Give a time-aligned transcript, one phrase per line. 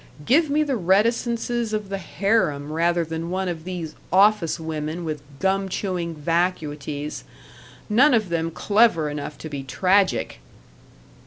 [0.25, 5.21] Give me the reticences of the harem rather than one of these office women with
[5.37, 7.23] gum chewing vacuities.
[7.87, 10.39] None of them clever enough to be tragic!"